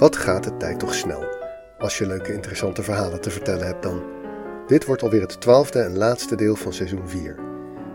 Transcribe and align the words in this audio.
Wat 0.00 0.16
gaat 0.16 0.44
de 0.44 0.56
tijd 0.56 0.78
toch 0.78 0.94
snel? 0.94 1.24
Als 1.78 1.98
je 1.98 2.06
leuke 2.06 2.32
interessante 2.32 2.82
verhalen 2.82 3.20
te 3.20 3.30
vertellen 3.30 3.66
hebt 3.66 3.82
dan. 3.82 4.02
Dit 4.66 4.84
wordt 4.84 5.02
alweer 5.02 5.20
het 5.20 5.40
twaalfde 5.40 5.80
en 5.80 5.96
laatste 5.96 6.36
deel 6.36 6.56
van 6.56 6.72
seizoen 6.72 7.08
4. 7.08 7.36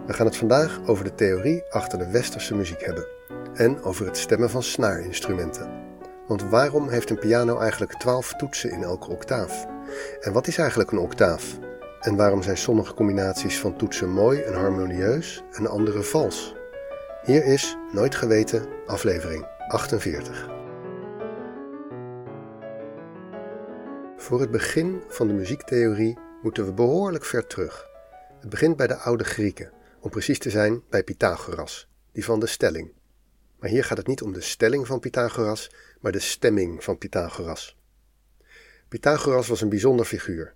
We 0.06 0.14
gaan 0.14 0.26
het 0.26 0.38
vandaag 0.38 0.80
over 0.86 1.04
de 1.04 1.16
theorie 1.16 1.64
achter 1.70 1.98
de 1.98 2.12
westerse 2.12 2.56
muziek 2.56 2.86
hebben. 2.86 3.08
En 3.54 3.82
over 3.84 4.06
het 4.06 4.18
stemmen 4.18 4.50
van 4.50 4.64
snaarinstrumenten. 4.64 5.72
Want 6.28 6.50
waarom 6.50 6.90
heeft 6.90 7.10
een 7.10 7.20
piano 7.20 7.60
eigenlijk 7.60 7.94
12 7.94 8.34
toetsen 8.34 8.72
in 8.72 8.84
elke 8.84 9.10
octaaf? 9.10 9.66
En 10.22 10.34
wat 10.34 10.48
is 10.48 10.58
eigenlijk 10.58 10.92
een 10.92 11.00
octaaf? 11.00 11.58
En 12.00 12.16
waarom 12.16 12.44
zijn 12.44 12.58
sommige 12.58 12.94
combinaties 12.94 13.60
van 13.60 13.78
toetsen 13.78 14.10
mooi 14.10 14.42
en 14.42 14.54
harmonieus 14.54 15.44
en 15.52 15.68
andere 15.68 16.04
vals? 16.04 16.56
Hier 17.24 17.46
is 17.46 17.78
Nooit 17.92 18.16
Geweten, 18.16 18.66
aflevering 18.86 19.48
48. 19.68 20.65
Voor 24.26 24.40
het 24.42 24.52
begin 24.52 25.02
van 25.08 25.28
de 25.28 25.34
muziektheorie 25.34 26.18
moeten 26.42 26.66
we 26.66 26.74
behoorlijk 26.74 27.26
ver 27.26 27.48
terug. 27.48 27.88
Het 28.40 28.50
begint 28.50 28.78
bij 28.78 28.88
de 28.88 28.96
oude 28.96 29.24
Grieken, 29.24 29.72
om 30.00 30.10
precies 30.10 30.40
te 30.40 30.50
zijn 30.50 30.84
bij 30.90 31.04
Pythagoras, 31.04 31.88
die 32.12 32.26
van 32.26 32.40
de 32.40 32.48
stelling. 32.48 32.92
Maar 33.60 33.70
hier 33.70 33.84
gaat 33.84 33.98
het 33.98 34.08
niet 34.08 34.22
om 34.22 34.34
de 34.34 34.42
stelling 34.42 34.88
van 34.88 35.00
Pythagoras, 35.00 35.72
maar 36.02 36.12
de 36.12 36.20
stemming 36.20 36.84
van 36.84 36.98
Pythagoras. 36.98 37.78
Pythagoras 38.88 39.48
was 39.48 39.62
een 39.62 39.70
bijzonder 39.70 40.06
figuur. 40.06 40.54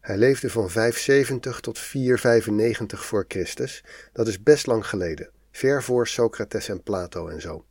Hij 0.00 0.16
leefde 0.16 0.50
van 0.50 0.70
570 0.70 1.60
tot 1.60 1.78
495 1.78 3.04
voor 3.04 3.24
Christus. 3.28 3.84
Dat 4.12 4.28
is 4.28 4.42
best 4.42 4.66
lang 4.66 4.86
geleden, 4.86 5.30
ver 5.50 5.82
voor 5.82 6.06
Socrates 6.06 6.68
en 6.68 6.82
Plato 6.82 7.28
en 7.28 7.40
zo. 7.40 7.64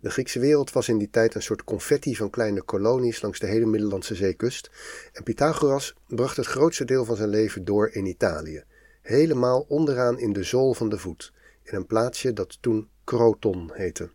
De 0.00 0.10
Griekse 0.10 0.38
wereld 0.38 0.72
was 0.72 0.88
in 0.88 0.98
die 0.98 1.10
tijd 1.10 1.34
een 1.34 1.42
soort 1.42 1.64
confetti 1.64 2.16
van 2.16 2.30
kleine 2.30 2.62
kolonies 2.62 3.22
langs 3.22 3.38
de 3.38 3.46
hele 3.46 3.66
Middellandse 3.66 4.14
zeekust. 4.14 4.70
En 5.12 5.22
Pythagoras 5.22 5.94
bracht 6.06 6.36
het 6.36 6.46
grootste 6.46 6.84
deel 6.84 7.04
van 7.04 7.16
zijn 7.16 7.28
leven 7.28 7.64
door 7.64 7.88
in 7.92 8.06
Italië. 8.06 8.64
Helemaal 9.02 9.64
onderaan 9.68 10.18
in 10.18 10.32
de 10.32 10.42
zool 10.42 10.74
van 10.74 10.88
de 10.88 10.98
voet, 10.98 11.32
in 11.62 11.74
een 11.74 11.86
plaatsje 11.86 12.32
dat 12.32 12.58
toen 12.60 12.88
Croton 13.04 13.70
heette. 13.72 14.10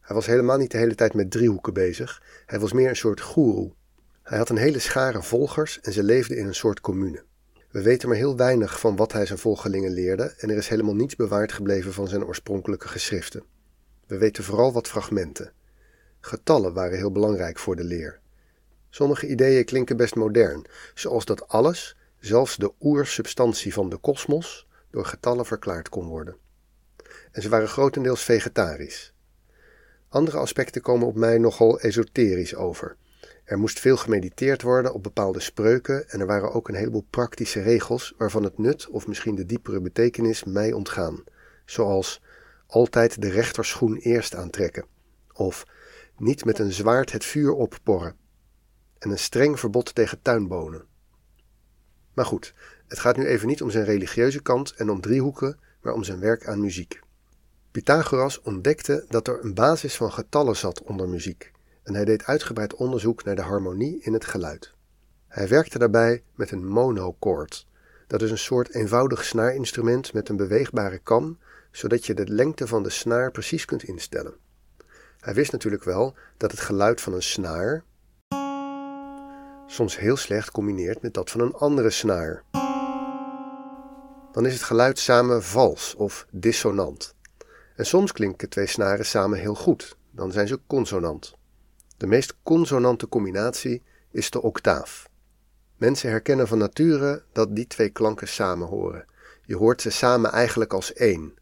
Hij 0.00 0.16
was 0.16 0.26
helemaal 0.26 0.58
niet 0.58 0.70
de 0.70 0.78
hele 0.78 0.94
tijd 0.94 1.14
met 1.14 1.30
driehoeken 1.30 1.72
bezig, 1.72 2.22
hij 2.46 2.58
was 2.58 2.72
meer 2.72 2.88
een 2.88 2.96
soort 2.96 3.20
goeroe. 3.20 3.72
Hij 4.22 4.38
had 4.38 4.48
een 4.48 4.56
hele 4.56 4.78
schare 4.78 5.22
volgers 5.22 5.80
en 5.80 5.92
ze 5.92 6.02
leefden 6.02 6.36
in 6.36 6.46
een 6.46 6.54
soort 6.54 6.80
commune. 6.80 7.22
We 7.70 7.82
weten 7.82 8.08
maar 8.08 8.16
heel 8.16 8.36
weinig 8.36 8.80
van 8.80 8.96
wat 8.96 9.12
hij 9.12 9.26
zijn 9.26 9.38
volgelingen 9.38 9.90
leerde 9.90 10.34
en 10.38 10.50
er 10.50 10.56
is 10.56 10.68
helemaal 10.68 10.94
niets 10.94 11.16
bewaard 11.16 11.52
gebleven 11.52 11.92
van 11.92 12.08
zijn 12.08 12.24
oorspronkelijke 12.24 12.88
geschriften. 12.88 13.42
We 14.10 14.18
weten 14.18 14.44
vooral 14.44 14.72
wat 14.72 14.88
fragmenten. 14.88 15.52
Getallen 16.20 16.72
waren 16.72 16.98
heel 16.98 17.12
belangrijk 17.12 17.58
voor 17.58 17.76
de 17.76 17.84
leer. 17.84 18.20
Sommige 18.88 19.26
ideeën 19.26 19.64
klinken 19.64 19.96
best 19.96 20.14
modern, 20.14 20.66
zoals 20.94 21.24
dat 21.24 21.48
alles, 21.48 21.96
zelfs 22.18 22.56
de 22.56 22.72
oersubstantie 22.80 23.72
van 23.72 23.88
de 23.88 23.96
kosmos, 23.96 24.68
door 24.90 25.04
getallen 25.04 25.46
verklaard 25.46 25.88
kon 25.88 26.06
worden. 26.06 26.36
En 27.32 27.42
ze 27.42 27.48
waren 27.48 27.68
grotendeels 27.68 28.22
vegetarisch. 28.22 29.12
Andere 30.08 30.38
aspecten 30.38 30.82
komen 30.82 31.06
op 31.06 31.14
mij 31.14 31.38
nogal 31.38 31.80
esoterisch 31.80 32.54
over. 32.54 32.96
Er 33.44 33.58
moest 33.58 33.80
veel 33.80 33.96
gemediteerd 33.96 34.62
worden 34.62 34.92
op 34.92 35.02
bepaalde 35.02 35.40
spreuken 35.40 36.08
en 36.08 36.20
er 36.20 36.26
waren 36.26 36.52
ook 36.52 36.68
een 36.68 36.74
heleboel 36.74 37.06
praktische 37.10 37.62
regels 37.62 38.14
waarvan 38.18 38.42
het 38.42 38.58
nut 38.58 38.88
of 38.88 39.06
misschien 39.06 39.34
de 39.34 39.46
diepere 39.46 39.80
betekenis 39.80 40.44
mij 40.44 40.72
ontgaan, 40.72 41.24
zoals 41.64 42.20
altijd 42.70 43.22
de 43.22 43.30
rechterschoen 43.30 43.96
eerst 43.96 44.34
aantrekken, 44.34 44.84
of 45.32 45.64
niet 46.16 46.44
met 46.44 46.58
een 46.58 46.72
zwaard 46.72 47.12
het 47.12 47.24
vuur 47.24 47.52
opporren, 47.52 48.16
en 48.98 49.10
een 49.10 49.18
streng 49.18 49.60
verbod 49.60 49.94
tegen 49.94 50.22
tuinbonen. 50.22 50.84
Maar 52.14 52.24
goed, 52.24 52.54
het 52.88 52.98
gaat 52.98 53.16
nu 53.16 53.26
even 53.26 53.48
niet 53.48 53.62
om 53.62 53.70
zijn 53.70 53.84
religieuze 53.84 54.42
kant 54.42 54.74
en 54.74 54.90
om 54.90 55.00
driehoeken, 55.00 55.58
maar 55.82 55.92
om 55.92 56.04
zijn 56.04 56.20
werk 56.20 56.46
aan 56.46 56.60
muziek. 56.60 57.00
Pythagoras 57.70 58.40
ontdekte 58.40 59.04
dat 59.08 59.28
er 59.28 59.44
een 59.44 59.54
basis 59.54 59.96
van 59.96 60.12
getallen 60.12 60.56
zat 60.56 60.82
onder 60.82 61.08
muziek, 61.08 61.52
en 61.82 61.94
hij 61.94 62.04
deed 62.04 62.24
uitgebreid 62.24 62.74
onderzoek 62.74 63.24
naar 63.24 63.36
de 63.36 63.42
harmonie 63.42 64.00
in 64.02 64.12
het 64.12 64.24
geluid. 64.24 64.74
Hij 65.28 65.48
werkte 65.48 65.78
daarbij 65.78 66.22
met 66.34 66.50
een 66.50 66.66
monochord. 66.66 67.66
Dat 68.06 68.22
is 68.22 68.30
een 68.30 68.38
soort 68.38 68.74
eenvoudig 68.74 69.24
snaarinstrument 69.24 70.12
met 70.12 70.28
een 70.28 70.36
beweegbare 70.36 70.98
kam 70.98 71.38
zodat 71.70 72.06
je 72.06 72.14
de 72.14 72.28
lengte 72.28 72.66
van 72.66 72.82
de 72.82 72.90
snaar 72.90 73.30
precies 73.30 73.64
kunt 73.64 73.82
instellen. 73.82 74.34
Hij 75.20 75.34
wist 75.34 75.52
natuurlijk 75.52 75.84
wel 75.84 76.16
dat 76.36 76.50
het 76.50 76.60
geluid 76.60 77.00
van 77.00 77.12
een 77.12 77.22
snaar 77.22 77.84
soms 79.66 79.98
heel 79.98 80.16
slecht 80.16 80.50
combineert 80.50 81.02
met 81.02 81.14
dat 81.14 81.30
van 81.30 81.40
een 81.40 81.54
andere 81.54 81.90
snaar. 81.90 82.42
Dan 84.32 84.46
is 84.46 84.52
het 84.52 84.62
geluid 84.62 84.98
samen 84.98 85.42
vals 85.42 85.94
of 85.94 86.26
dissonant. 86.30 87.14
En 87.76 87.86
soms 87.86 88.12
klinken 88.12 88.48
twee 88.48 88.66
snaren 88.66 89.06
samen 89.06 89.38
heel 89.38 89.54
goed, 89.54 89.96
dan 90.10 90.32
zijn 90.32 90.48
ze 90.48 90.60
consonant. 90.66 91.34
De 91.96 92.06
meest 92.06 92.34
consonante 92.42 93.08
combinatie 93.08 93.82
is 94.10 94.30
de 94.30 94.42
octaaf. 94.42 95.08
Mensen 95.76 96.10
herkennen 96.10 96.48
van 96.48 96.58
nature 96.58 97.22
dat 97.32 97.56
die 97.56 97.66
twee 97.66 97.90
klanken 97.90 98.28
samen 98.28 98.68
horen. 98.68 99.04
Je 99.44 99.56
hoort 99.56 99.82
ze 99.82 99.90
samen 99.90 100.32
eigenlijk 100.32 100.72
als 100.72 100.92
één. 100.92 101.34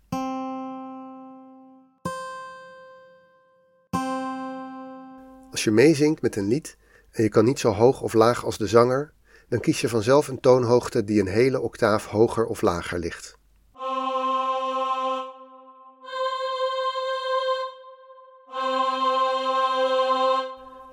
Als 5.59 5.67
je 5.67 5.73
meezingt 5.73 6.23
met 6.23 6.37
een 6.37 6.49
lied 6.49 6.77
en 7.11 7.23
je 7.23 7.29
kan 7.29 7.45
niet 7.45 7.59
zo 7.59 7.71
hoog 7.71 8.01
of 8.01 8.13
laag 8.13 8.45
als 8.45 8.59
de 8.59 8.67
zanger, 8.67 9.13
dan 9.49 9.61
kies 9.61 9.81
je 9.81 9.89
vanzelf 9.89 10.29
een 10.29 10.41
toonhoogte 10.41 11.05
die 11.05 11.21
een 11.21 11.27
hele 11.27 11.61
octaaf 11.61 12.07
hoger 12.07 12.47
of 12.47 12.61
lager 12.61 12.99
ligt. 12.99 13.39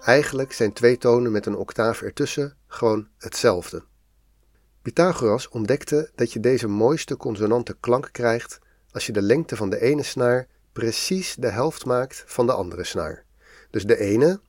Eigenlijk 0.02 0.54
zijn 0.54 0.74
twee 0.74 0.98
tonen 0.98 1.32
met 1.32 1.46
een 1.46 1.58
octaaf 1.58 2.02
ertussen 2.02 2.58
gewoon 2.68 3.08
hetzelfde. 3.18 3.84
Pythagoras 4.82 5.50
ontdekte 5.50 6.12
dat 6.16 6.34
je 6.34 6.40
deze 6.40 6.68
mooiste 6.68 7.18
consonante 7.18 7.76
klank 7.80 8.10
krijgt 8.12 8.60
als 8.92 9.06
je 9.06 9.12
de 9.12 9.22
lengte 9.22 9.56
van 9.56 9.70
de 9.70 9.82
ene 9.82 10.04
snaar 10.04 10.48
precies 10.74 11.36
de 11.36 11.50
helft 11.50 11.86
maakt 11.86 12.24
van 12.26 12.46
de 12.46 12.54
andere 12.54 12.84
snaar. 12.84 13.24
Dus 13.70 13.86
de 13.86 14.00
ene 14.00 14.40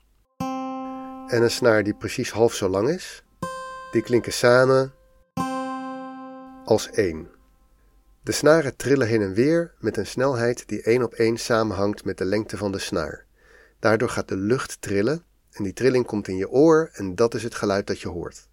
en 1.26 1.42
een 1.42 1.50
snaar 1.50 1.82
die 1.82 1.94
precies 1.94 2.30
half 2.30 2.54
zo 2.54 2.68
lang 2.68 2.88
is, 2.88 3.22
die 3.92 4.02
klinken 4.02 4.32
samen 4.32 4.92
als 6.64 6.90
één. 6.90 7.28
De 8.22 8.32
snaren 8.32 8.76
trillen 8.76 9.06
heen 9.06 9.22
en 9.22 9.34
weer 9.34 9.74
met 9.78 9.96
een 9.96 10.06
snelheid 10.06 10.68
die 10.68 10.82
één 10.82 11.02
op 11.02 11.12
één 11.12 11.36
samenhangt 11.36 12.04
met 12.04 12.18
de 12.18 12.24
lengte 12.24 12.56
van 12.56 12.72
de 12.72 12.78
snaar. 12.78 13.24
Daardoor 13.78 14.08
gaat 14.08 14.28
de 14.28 14.36
lucht 14.36 14.80
trillen 14.80 15.24
en 15.50 15.64
die 15.64 15.72
trilling 15.72 16.06
komt 16.06 16.28
in 16.28 16.36
je 16.36 16.50
oor 16.50 16.90
en 16.92 17.14
dat 17.14 17.34
is 17.34 17.42
het 17.42 17.54
geluid 17.54 17.86
dat 17.86 18.00
je 18.00 18.08
hoort. 18.08 18.48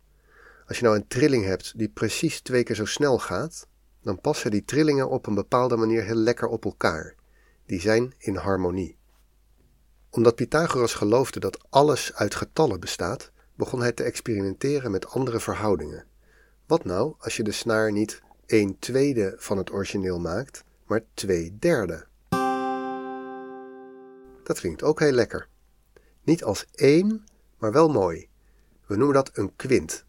Als 0.68 0.78
je 0.78 0.84
nou 0.84 0.96
een 0.96 1.08
trilling 1.08 1.46
hebt 1.46 1.78
die 1.78 1.90
precies 1.90 2.42
twee 2.42 2.64
keer 2.64 2.76
zo 2.76 2.86
snel 2.86 3.20
gaat, 3.20 3.68
dan 4.02 4.22
passen 4.22 4.52
die 4.52 4.66
trillingen 4.66 5.10
op 5.10 5.28
een 5.28 5.36
bepaalde 5.36 5.76
manier 5.76 6.04
heel 6.04 6.16
lekker 6.16 6.48
op 6.48 6.66
elkaar. 6.66 7.16
Die 7.66 7.82
zijn 7.82 8.14
in 8.18 8.36
harmonie 8.36 8.98
omdat 10.16 10.36
Pythagoras 10.36 10.94
geloofde 10.94 11.40
dat 11.40 11.66
alles 11.70 12.14
uit 12.14 12.36
getallen 12.36 12.80
bestaat, 12.80 13.32
begon 13.56 13.82
hij 13.82 13.92
te 13.92 14.04
experimenteren 14.04 14.92
met 14.92 15.08
andere 15.08 15.40
verhoudingen. 15.40 16.06
Wat 16.66 16.86
nou 16.86 17.16
als 17.18 17.38
je 17.38 17.44
de 17.44 17.52
snaar 17.52 17.92
niet 17.92 18.22
1 18.46 18.80
tweede 18.80 19.36
van 19.38 19.58
het 19.58 19.72
origineel 19.72 20.20
maakt, 20.20 20.64
maar 20.86 21.04
2 21.14 21.58
derde? 21.60 22.06
Dat 24.44 24.60
klinkt 24.60 24.84
ook 24.84 25.00
heel 25.00 25.12
lekker. 25.12 25.48
Niet 26.24 26.44
als 26.44 26.66
één, 26.76 27.24
maar 27.58 27.72
wel 27.72 27.90
mooi. 27.90 28.28
We 28.86 28.96
noemen 28.96 29.16
dat 29.16 29.30
een 29.34 29.56
kwint. 29.56 30.06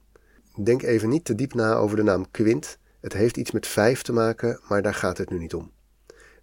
Denk 0.63 0.83
even 0.83 1.09
niet 1.09 1.25
te 1.25 1.35
diep 1.35 1.55
na 1.55 1.75
over 1.75 1.97
de 1.97 2.03
naam 2.03 2.31
kwint. 2.31 2.79
Het 3.01 3.13
heeft 3.13 3.37
iets 3.37 3.51
met 3.51 3.67
vijf 3.67 4.03
te 4.03 4.13
maken, 4.13 4.61
maar 4.69 4.83
daar 4.83 4.95
gaat 4.95 5.19
het 5.19 5.31
nu 5.31 5.39
niet 5.39 5.55
om. 5.55 5.73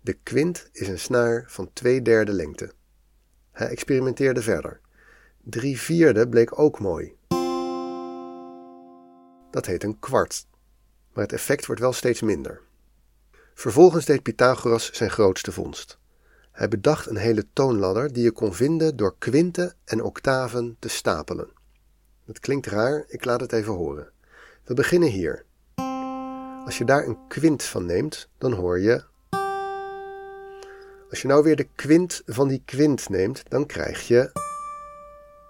De 0.01 0.13
kwint 0.13 0.69
is 0.71 0.88
een 0.88 1.00
snaar 1.00 1.44
van 1.47 1.69
twee 1.74 2.01
derde 2.01 2.31
lengte. 2.31 2.74
Hij 3.61 3.69
experimenteerde 3.69 4.41
verder. 4.41 4.79
Drie 5.43 5.79
vierde 5.79 6.29
bleek 6.29 6.59
ook 6.59 6.79
mooi. 6.79 7.15
Dat 9.51 9.65
heet 9.65 9.83
een 9.83 9.99
kwart, 9.99 10.45
maar 11.13 11.23
het 11.23 11.33
effect 11.33 11.65
wordt 11.65 11.81
wel 11.81 11.93
steeds 11.93 12.21
minder. 12.21 12.61
Vervolgens 13.53 14.05
deed 14.05 14.23
Pythagoras 14.23 14.91
zijn 14.91 15.09
grootste 15.09 15.51
vondst. 15.51 15.97
Hij 16.51 16.67
bedacht 16.67 17.07
een 17.09 17.17
hele 17.17 17.45
toonladder 17.53 18.13
die 18.13 18.23
je 18.23 18.31
kon 18.31 18.53
vinden 18.53 18.95
door 18.95 19.15
kwinten 19.17 19.73
en 19.85 20.03
octaven 20.03 20.75
te 20.79 20.87
stapelen. 20.87 21.49
Het 22.25 22.39
klinkt 22.39 22.65
raar, 22.65 23.03
ik 23.07 23.25
laat 23.25 23.41
het 23.41 23.53
even 23.53 23.73
horen. 23.73 24.11
We 24.63 24.73
beginnen 24.73 25.09
hier. 25.09 25.45
Als 26.65 26.77
je 26.77 26.85
daar 26.85 27.05
een 27.07 27.27
kwint 27.27 27.63
van 27.63 27.85
neemt, 27.85 28.29
dan 28.37 28.53
hoor 28.53 28.79
je 28.79 29.03
als 31.11 31.21
je 31.21 31.27
nou 31.27 31.43
weer 31.43 31.55
de 31.55 31.67
kwint 31.75 32.21
van 32.25 32.47
die 32.47 32.61
kwint 32.65 33.09
neemt, 33.09 33.43
dan 33.47 33.65
krijg 33.65 34.07
je. 34.07 34.31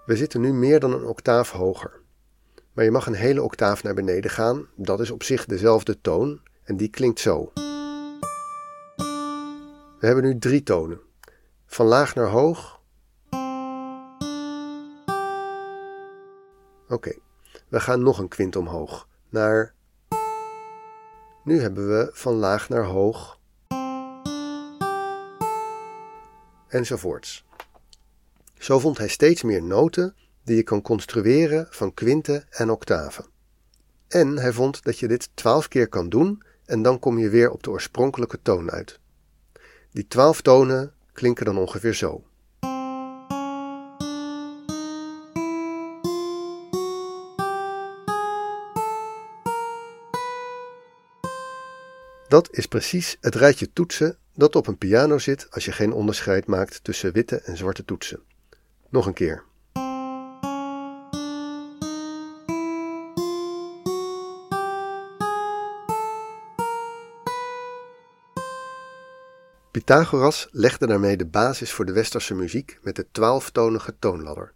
We 0.06 0.16
zitten 0.16 0.40
nu 0.40 0.52
meer 0.52 0.80
dan 0.80 0.92
een 0.92 1.04
octaaf 1.04 1.50
hoger. 1.50 2.00
Maar 2.72 2.84
je 2.84 2.90
mag 2.90 3.06
een 3.06 3.14
hele 3.14 3.42
octaaf 3.42 3.82
naar 3.82 3.94
beneden 3.94 4.30
gaan, 4.30 4.66
dat 4.76 5.00
is 5.00 5.10
op 5.10 5.22
zich 5.22 5.44
dezelfde 5.44 6.00
toon 6.00 6.40
en 6.64 6.76
die 6.76 6.88
klinkt 6.88 7.20
zo. 7.20 7.52
We 9.98 10.06
hebben 10.06 10.24
nu 10.24 10.38
drie 10.38 10.62
tonen. 10.62 11.00
Van 11.66 11.86
laag 11.86 12.14
naar 12.14 12.28
hoog. 12.28 12.80
Oké, 16.88 17.12
we 17.68 17.80
gaan 17.80 18.02
nog 18.02 18.18
een 18.18 18.28
kwint 18.28 18.56
omhoog. 18.56 19.08
Naar. 19.28 19.74
Nu 21.44 21.60
hebben 21.60 21.88
we 21.88 22.10
van 22.12 22.34
laag 22.34 22.68
naar 22.68 22.84
hoog. 22.84 23.40
Enzovoorts. 26.72 27.44
Zo 28.58 28.78
vond 28.78 28.98
hij 28.98 29.08
steeds 29.08 29.42
meer 29.42 29.62
noten 29.62 30.14
die 30.44 30.56
je 30.56 30.62
kan 30.62 30.82
construeren 30.82 31.66
van 31.70 31.94
kwinten 31.94 32.44
en 32.50 32.70
octaven. 32.70 33.26
En 34.08 34.38
hij 34.38 34.52
vond 34.52 34.82
dat 34.84 34.98
je 34.98 35.08
dit 35.08 35.30
twaalf 35.34 35.68
keer 35.68 35.88
kan 35.88 36.08
doen 36.08 36.42
en 36.64 36.82
dan 36.82 36.98
kom 36.98 37.18
je 37.18 37.28
weer 37.28 37.50
op 37.50 37.62
de 37.62 37.70
oorspronkelijke 37.70 38.38
toon 38.42 38.70
uit. 38.70 38.98
Die 39.90 40.06
twaalf 40.06 40.40
tonen 40.40 40.92
klinken 41.12 41.44
dan 41.44 41.58
ongeveer 41.58 41.94
zo. 41.94 42.24
Dat 52.28 52.48
is 52.50 52.66
precies 52.66 53.16
het 53.20 53.34
rijtje 53.34 53.72
toetsen 53.72 54.18
dat 54.34 54.56
op 54.56 54.66
een 54.66 54.78
piano 54.78 55.18
zit 55.18 55.46
als 55.50 55.64
je 55.64 55.72
geen 55.72 55.92
onderscheid 55.92 56.46
maakt 56.46 56.84
tussen 56.84 57.12
witte 57.12 57.36
en 57.36 57.56
zwarte 57.56 57.84
toetsen. 57.84 58.20
Nog 58.88 59.06
een 59.06 59.14
keer. 59.14 59.44
Pythagoras 69.70 70.48
legde 70.50 70.86
daarmee 70.86 71.16
de 71.16 71.26
basis 71.26 71.72
voor 71.72 71.84
de 71.84 71.92
westerse 71.92 72.34
muziek 72.34 72.78
met 72.82 72.96
de 72.96 73.06
twaalftonige 73.12 73.94
toonladder. 73.98 74.52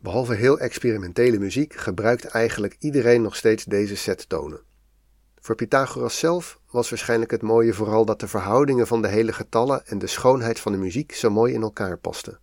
Behalve 0.00 0.34
heel 0.34 0.58
experimentele 0.58 1.38
muziek 1.38 1.74
gebruikt 1.74 2.24
eigenlijk 2.24 2.76
iedereen 2.78 3.22
nog 3.22 3.36
steeds 3.36 3.64
deze 3.64 3.96
set 3.96 4.28
tonen. 4.28 4.67
Voor 5.48 5.56
Pythagoras 5.56 6.18
zelf 6.18 6.60
was 6.70 6.90
waarschijnlijk 6.90 7.30
het 7.30 7.42
mooie 7.42 7.74
vooral 7.74 8.04
dat 8.04 8.20
de 8.20 8.28
verhoudingen 8.28 8.86
van 8.86 9.02
de 9.02 9.08
hele 9.08 9.32
getallen 9.32 9.86
en 9.86 9.98
de 9.98 10.06
schoonheid 10.06 10.60
van 10.60 10.72
de 10.72 10.78
muziek 10.78 11.14
zo 11.14 11.30
mooi 11.30 11.54
in 11.54 11.62
elkaar 11.62 11.98
pasten. 11.98 12.40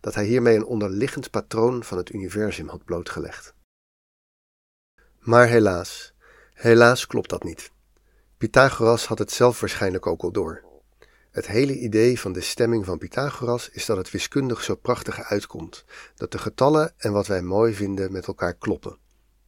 Dat 0.00 0.14
hij 0.14 0.24
hiermee 0.24 0.56
een 0.56 0.64
onderliggend 0.64 1.30
patroon 1.30 1.84
van 1.84 1.98
het 1.98 2.12
universum 2.12 2.68
had 2.68 2.84
blootgelegd. 2.84 3.54
Maar 5.18 5.46
helaas, 5.46 6.14
helaas 6.52 7.06
klopt 7.06 7.30
dat 7.30 7.44
niet. 7.44 7.70
Pythagoras 8.38 9.06
had 9.06 9.18
het 9.18 9.30
zelf 9.30 9.60
waarschijnlijk 9.60 10.06
ook 10.06 10.22
al 10.22 10.32
door. 10.32 10.64
Het 11.30 11.46
hele 11.46 11.78
idee 11.78 12.20
van 12.20 12.32
de 12.32 12.40
stemming 12.40 12.84
van 12.84 12.98
Pythagoras 12.98 13.68
is 13.70 13.86
dat 13.86 13.96
het 13.96 14.10
wiskundig 14.10 14.62
zo 14.62 14.74
prachtig 14.74 15.22
uitkomt, 15.22 15.84
dat 16.14 16.32
de 16.32 16.38
getallen 16.38 16.92
en 16.96 17.12
wat 17.12 17.26
wij 17.26 17.42
mooi 17.42 17.74
vinden 17.74 18.12
met 18.12 18.26
elkaar 18.26 18.54
kloppen. 18.54 18.98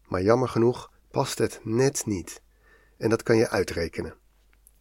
Maar 0.09 0.23
jammer 0.23 0.49
genoeg 0.49 0.91
past 1.11 1.39
het 1.39 1.61
net 1.63 2.07
niet. 2.07 2.41
En 3.03 3.11
dat 3.11 3.23
kan 3.23 3.37
je 3.37 3.49
uitrekenen. 3.49 4.15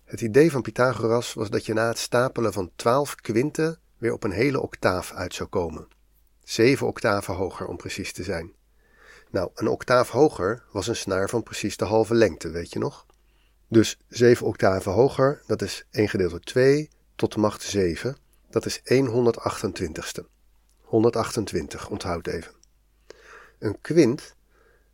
Het 0.04 0.22
idee 0.22 0.52
van 0.52 0.62
Pythagoras 0.62 1.34
was 1.34 1.50
dat 1.50 1.66
je 1.66 1.74
na 1.74 1.88
het 1.88 1.98
stapelen 1.98 2.54
van 2.54 2.72
twaalf 2.76 3.16
kwinten 3.16 3.80
weer 3.98 4.14
op 4.14 4.24
een 4.24 4.32
hele 4.32 4.62
octaaf 4.62 5.12
uit 5.12 5.34
zou 5.34 5.50
komen. 5.50 5.88
Zeven 6.44 6.88
octaven 6.88 7.34
hoger 7.34 7.68
om 7.68 7.78
precies 7.78 8.14
te 8.14 8.24
zijn. 8.24 8.54
Nou, 9.30 9.50
een 9.56 9.68
octaaf 9.68 10.10
hoger 10.10 10.64
was 10.72 10.88
een 10.88 10.96
snaar 10.96 11.30
van 11.30 11.44
precies 11.44 11.78
de 11.78 11.86
halve 11.86 12.14
lengte, 12.14 12.50
weet 12.50 12.74
je 12.74 12.80
nog? 12.80 13.06
Dus 13.68 13.98
7 14.08 14.46
octaven 14.46 14.92
hoger, 14.92 15.42
dat 15.48 15.62
is 15.62 15.86
1 15.92 16.10
gedeeld 16.10 16.32
door 16.32 16.40
2 16.40 16.90
tot 17.16 17.34
de 17.34 17.40
macht 17.40 17.62
7. 17.62 18.18
Dat 18.50 18.66
is 18.66 18.82
1 18.84 19.08
128ste. 19.08 20.26
128, 20.82 21.90
onthoud 21.90 22.28
even. 22.28 22.54
Een 23.60 23.82
kwint, 23.82 24.36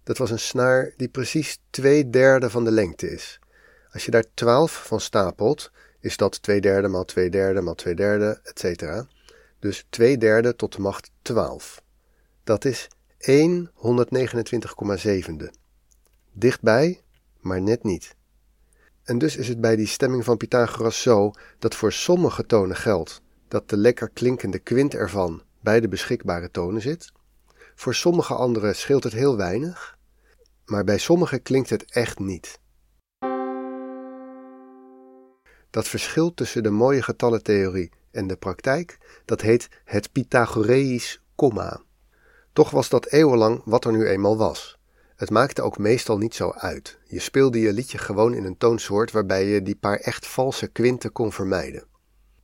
dat 0.08 0.18
was 0.18 0.32
een 0.32 0.40
snaar 0.40 0.94
die 0.98 1.08
precies 1.08 1.60
2 1.70 2.10
derde 2.10 2.50
van 2.50 2.64
de 2.64 2.72
lengte 2.72 3.12
is. 3.12 3.40
Als 3.92 4.06
je 4.06 4.12
daar 4.12 4.26
12 4.34 4.84
van 4.86 5.00
stapelt, 5.00 5.72
is 6.00 6.18
dat 6.18 6.42
2 6.42 6.62
derde 6.62 6.88
maal 6.88 7.06
2 7.06 7.30
derde 7.30 7.62
maal 7.62 7.76
2 7.76 7.96
derde, 7.96 8.40
etc. 8.44 9.04
Dus 9.60 9.86
2 9.90 10.18
derde 10.18 10.56
tot 10.56 10.76
de 10.76 10.82
macht 10.82 11.12
12. 11.22 11.82
Dat 12.44 12.66
is 12.66 12.88
1 13.18 13.72
129,7. 13.74 15.50
Dichtbij, 16.34 17.02
maar 17.40 17.62
net 17.62 17.84
niet. 17.84 18.16
En 19.04 19.18
dus 19.18 19.36
is 19.36 19.48
het 19.48 19.62
bij 19.62 19.76
die 19.76 19.88
stemming 19.88 20.24
van 20.24 20.38
Pythagoras 20.38 21.02
zo 21.02 21.32
dat 21.60 21.76
voor 21.76 21.94
sommige 21.94 22.46
tonen 22.46 22.76
geldt 22.76 23.22
dat 23.48 23.70
de 23.70 23.78
lekker 23.78 24.10
klinkende 24.10 24.60
kwint 24.60 24.94
ervan 24.94 25.42
bij 25.62 25.80
de 25.80 25.88
beschikbare 25.88 26.52
tonen 26.52 26.82
zit. 26.82 27.12
Voor 27.76 27.96
sommige 27.96 28.34
andere 28.34 28.74
scheelt 28.74 29.04
het 29.04 29.14
heel 29.14 29.38
weinig, 29.38 29.97
maar 30.68 30.84
bij 30.84 30.98
sommige 30.98 31.40
klinkt 31.40 31.70
het 31.70 31.92
echt 31.92 32.20
niet. 32.20 32.60
Dat 35.70 35.88
verschil 35.88 36.34
tussen 36.34 36.64
de 36.64 36.70
mooie 36.70 37.02
getallentheorie 37.02 37.92
en 38.12 38.28
de 38.28 38.36
praktijk, 38.36 38.98
dat 39.26 39.42
heet 39.42 39.68
het 39.84 40.12
Pythagoreïsch 40.12 41.18
komma. 41.36 41.82
Toch 42.54 42.70
was 42.70 42.90
dat 42.90 43.06
eeuwenlang 43.06 43.62
wat 43.66 43.86
er 43.86 43.92
nu 43.92 44.08
eenmaal 44.08 44.38
was. 44.38 44.78
Het 45.16 45.30
maakte 45.30 45.62
ook 45.62 45.78
meestal 45.78 46.18
niet 46.18 46.36
zo 46.36 46.52
uit. 46.52 47.00
Je 47.06 47.20
speelde 47.20 47.60
je 47.60 47.74
liedje 47.74 47.98
gewoon 47.98 48.34
in 48.34 48.44
een 48.44 48.58
toonsoort 48.58 49.12
waarbij 49.12 49.46
je 49.46 49.62
die 49.62 49.76
paar 49.76 49.98
echt 49.98 50.28
valse 50.28 50.68
kwinten 50.68 51.12
kon 51.12 51.32
vermijden. 51.32 51.88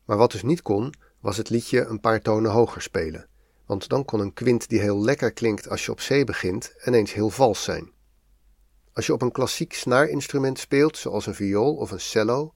Maar 0.05 0.17
wat 0.17 0.31
dus 0.31 0.43
niet 0.43 0.61
kon, 0.61 0.93
was 1.19 1.37
het 1.37 1.49
liedje 1.49 1.85
een 1.85 1.99
paar 1.99 2.21
tonen 2.21 2.51
hoger 2.51 2.81
spelen. 2.81 3.27
Want 3.65 3.89
dan 3.89 4.05
kon 4.05 4.19
een 4.19 4.33
kwint 4.33 4.69
die 4.69 4.79
heel 4.79 5.03
lekker 5.03 5.31
klinkt 5.33 5.69
als 5.69 5.85
je 5.85 5.91
op 5.91 5.97
C 5.97 6.25
begint, 6.25 6.73
ineens 6.85 7.13
heel 7.13 7.29
vals 7.29 7.63
zijn. 7.63 7.91
Als 8.93 9.05
je 9.05 9.13
op 9.13 9.21
een 9.21 9.31
klassiek 9.31 9.73
snaarinstrument 9.73 10.59
speelt, 10.59 10.97
zoals 10.97 11.25
een 11.25 11.35
viool 11.35 11.75
of 11.75 11.91
een 11.91 11.99
cello, 11.99 12.53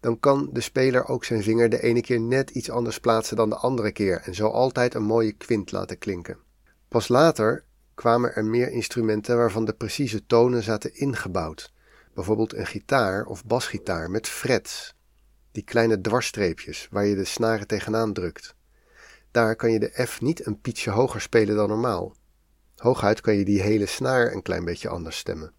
dan 0.00 0.20
kan 0.20 0.48
de 0.52 0.60
speler 0.60 1.06
ook 1.06 1.24
zijn 1.24 1.42
vinger 1.42 1.68
de 1.68 1.82
ene 1.82 2.00
keer 2.00 2.20
net 2.20 2.50
iets 2.50 2.70
anders 2.70 3.00
plaatsen 3.00 3.36
dan 3.36 3.48
de 3.48 3.56
andere 3.56 3.92
keer 3.92 4.20
en 4.20 4.34
zo 4.34 4.48
altijd 4.48 4.94
een 4.94 5.02
mooie 5.02 5.32
kwint 5.32 5.72
laten 5.72 5.98
klinken. 5.98 6.38
Pas 6.88 7.08
later 7.08 7.64
kwamen 7.94 8.34
er 8.34 8.44
meer 8.44 8.70
instrumenten 8.70 9.36
waarvan 9.36 9.64
de 9.64 9.72
precieze 9.72 10.26
tonen 10.26 10.62
zaten 10.62 10.94
ingebouwd, 10.94 11.72
bijvoorbeeld 12.14 12.54
een 12.54 12.66
gitaar 12.66 13.24
of 13.24 13.44
basgitaar 13.44 14.10
met 14.10 14.28
frets, 14.28 14.94
die 15.52 15.64
kleine 15.64 16.00
dwarsstreepjes 16.00 16.88
waar 16.90 17.06
je 17.06 17.14
de 17.14 17.24
snaren 17.24 17.66
tegenaan 17.66 18.12
drukt. 18.12 18.54
Daar 19.30 19.56
kan 19.56 19.72
je 19.72 19.78
de 19.78 20.06
F 20.06 20.20
niet 20.20 20.46
een 20.46 20.60
pietje 20.60 20.90
hoger 20.90 21.20
spelen 21.20 21.56
dan 21.56 21.68
normaal. 21.68 22.14
Hooguit 22.76 23.20
kan 23.20 23.34
je 23.34 23.44
die 23.44 23.62
hele 23.62 23.86
snaar 23.86 24.32
een 24.32 24.42
klein 24.42 24.64
beetje 24.64 24.88
anders 24.88 25.16
stemmen. 25.18 25.52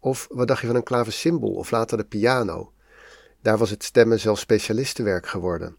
Of 0.00 0.26
wat 0.30 0.48
dacht 0.48 0.60
je 0.60 0.66
van 0.66 0.76
een 0.76 0.82
klavecimbal 0.82 1.52
of 1.52 1.70
later 1.70 1.96
de 1.96 2.04
piano? 2.04 2.72
Daar 3.42 3.58
was 3.58 3.70
het 3.70 3.84
stemmen 3.84 4.20
zelfs 4.20 4.40
specialistenwerk 4.40 5.26
geworden. 5.26 5.76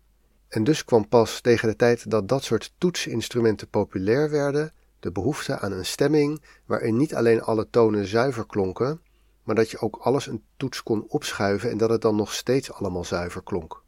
En 0.48 0.64
dus 0.64 0.86
kwam 0.86 1.08
pas 1.08 1.42
tegen 1.42 1.68
de 1.68 1.76
tijd 1.76 2.10
dat 2.10 2.28
dat 2.28 2.44
soort 2.44 2.74
toetsinstrumenten 2.78 3.70
populair 3.70 4.30
werden, 4.30 4.74
de 5.00 5.12
behoefte 5.12 5.60
aan 5.60 5.72
een 5.72 5.86
stemming 5.86 6.42
waarin 6.66 6.98
niet 6.98 7.16
alleen 7.16 7.42
alle 7.42 7.70
tonen 7.70 8.06
zuiver 8.06 8.46
klonken, 8.46 9.02
maar 9.44 9.56
dat 9.56 9.70
je 9.70 9.80
ook 9.80 9.96
alles 9.96 10.28
een 10.28 10.44
toets 10.58 10.84
kon 10.84 11.06
opschuiven 11.08 11.70
en 11.70 11.78
dat 11.78 11.90
het 11.90 12.02
dan 12.02 12.16
nog 12.16 12.34
steeds 12.34 12.72
allemaal 12.72 13.04
zuiver 13.04 13.44
klonk. 13.44 13.84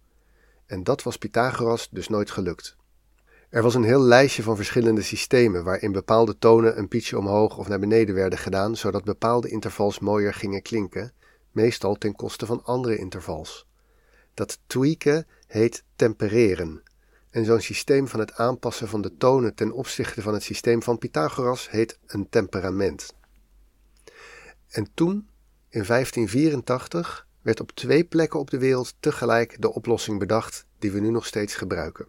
En 0.65 0.83
dat 0.83 1.03
was 1.03 1.17
Pythagoras 1.17 1.89
dus 1.91 2.07
nooit 2.07 2.31
gelukt. 2.31 2.77
Er 3.53 3.61
was 3.61 3.75
een 3.75 3.83
heel 3.83 4.01
lijstje 4.01 4.43
van 4.43 4.55
verschillende 4.55 5.01
systemen 5.01 5.63
waarin 5.63 5.91
bepaalde 5.91 6.37
tonen 6.37 6.77
een 6.77 6.87
pietje 6.87 7.17
omhoog 7.17 7.57
of 7.57 7.67
naar 7.67 7.79
beneden 7.79 8.15
werden 8.15 8.39
gedaan, 8.39 8.75
zodat 8.75 9.03
bepaalde 9.03 9.49
intervals 9.49 9.99
mooier 9.99 10.33
gingen 10.33 10.61
klinken, 10.61 11.13
meestal 11.51 11.95
ten 11.95 12.15
koste 12.15 12.45
van 12.45 12.63
andere 12.63 12.97
intervals. 12.97 13.67
Dat 14.33 14.59
tweaken 14.67 15.27
heet 15.47 15.83
tempereren 15.95 16.83
en 17.29 17.45
zo'n 17.45 17.59
systeem 17.59 18.07
van 18.07 18.19
het 18.19 18.33
aanpassen 18.33 18.87
van 18.87 19.01
de 19.01 19.17
tonen 19.17 19.55
ten 19.55 19.71
opzichte 19.71 20.21
van 20.21 20.33
het 20.33 20.43
systeem 20.43 20.83
van 20.83 20.97
Pythagoras 20.97 21.69
heet 21.69 21.99
een 22.05 22.29
temperament. 22.29 23.13
En 24.69 24.87
toen, 24.93 25.29
in 25.69 25.85
1584, 25.85 27.27
werd 27.41 27.59
op 27.59 27.71
twee 27.71 28.03
plekken 28.03 28.39
op 28.39 28.49
de 28.49 28.59
wereld 28.59 28.95
tegelijk 28.99 29.61
de 29.61 29.73
oplossing 29.73 30.19
bedacht 30.19 30.65
die 30.79 30.91
we 30.91 30.99
nu 30.99 31.09
nog 31.09 31.25
steeds 31.25 31.55
gebruiken. 31.55 32.07